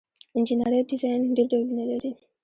[0.37, 2.11] انجنیری ډیزاین ډیر ډولونه لري.